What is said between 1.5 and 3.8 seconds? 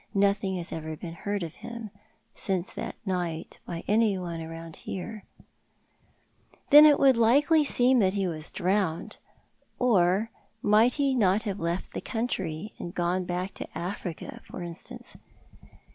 him since that night